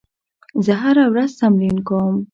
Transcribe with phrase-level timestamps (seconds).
[0.65, 2.15] زه هره ورځ تمرین کوم.